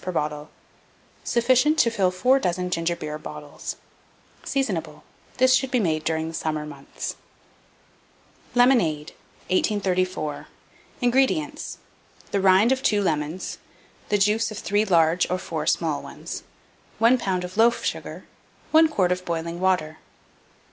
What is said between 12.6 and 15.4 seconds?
of 2 lemons, the juice of 3 large or